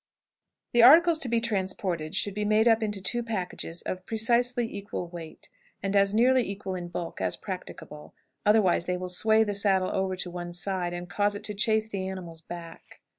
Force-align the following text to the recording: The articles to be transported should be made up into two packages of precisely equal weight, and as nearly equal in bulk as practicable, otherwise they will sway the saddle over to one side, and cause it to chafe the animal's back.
The 0.73 0.81
articles 0.81 1.19
to 1.19 1.29
be 1.29 1.39
transported 1.39 2.15
should 2.15 2.33
be 2.33 2.43
made 2.43 2.67
up 2.67 2.81
into 2.81 2.99
two 2.99 3.21
packages 3.21 3.83
of 3.83 4.03
precisely 4.07 4.65
equal 4.65 5.05
weight, 5.07 5.47
and 5.83 5.95
as 5.95 6.11
nearly 6.11 6.41
equal 6.41 6.73
in 6.73 6.87
bulk 6.87 7.21
as 7.21 7.37
practicable, 7.37 8.15
otherwise 8.43 8.85
they 8.85 8.97
will 8.97 9.09
sway 9.09 9.43
the 9.43 9.53
saddle 9.53 9.91
over 9.91 10.15
to 10.15 10.31
one 10.31 10.53
side, 10.53 10.91
and 10.91 11.07
cause 11.07 11.35
it 11.35 11.43
to 11.43 11.53
chafe 11.53 11.91
the 11.91 12.07
animal's 12.07 12.41
back. 12.41 12.99